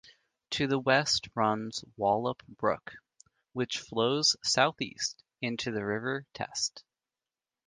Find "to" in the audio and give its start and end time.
0.53-0.65